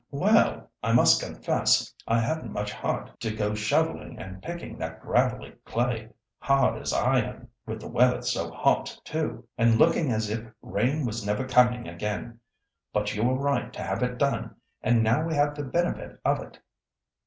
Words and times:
"Well, 0.09 0.67
I 0.81 0.93
must 0.93 1.21
confess 1.21 1.93
I 2.07 2.17
hadn't 2.19 2.51
much 2.51 2.73
heart 2.73 3.19
to 3.19 3.35
go 3.35 3.53
shovelling 3.53 4.17
and 4.17 4.41
picking 4.41 4.79
that 4.79 4.99
gravelly 4.99 5.51
clay—hard 5.63 6.81
as 6.81 6.91
iron—with 6.91 7.79
the 7.81 7.87
weather 7.87 8.23
so 8.23 8.49
hot 8.49 8.97
too, 9.05 9.47
and 9.59 9.77
looking 9.77 10.11
as 10.11 10.27
if 10.31 10.43
rain 10.63 11.05
was 11.05 11.23
never 11.23 11.47
coming 11.47 11.87
again. 11.87 12.39
But 12.91 13.13
you 13.13 13.21
were 13.25 13.37
right 13.37 13.71
to 13.73 13.83
have 13.83 14.01
it 14.01 14.17
done, 14.17 14.55
and 14.81 15.03
now 15.03 15.23
we 15.23 15.35
have 15.35 15.53
the 15.53 15.61
benefit 15.63 16.19
of 16.25 16.39
it. 16.41 16.59